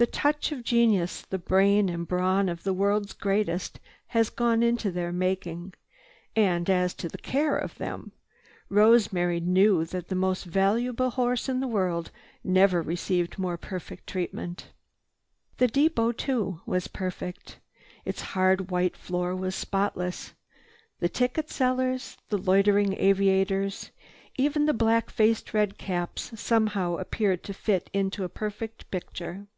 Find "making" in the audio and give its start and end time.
5.12-5.74